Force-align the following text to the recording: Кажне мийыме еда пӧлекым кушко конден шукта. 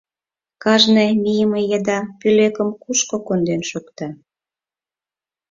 Кажне 0.63 1.05
мийыме 1.21 1.61
еда 1.77 1.99
пӧлекым 2.19 2.69
кушко 2.81 3.15
конден 3.27 3.61
шукта. 3.69 4.09